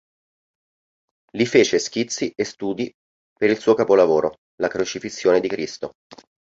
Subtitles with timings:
[1.33, 2.91] Li fece schizzi e studi
[3.37, 5.91] per il suo capolavoro, "La Crocifissione di Cristo".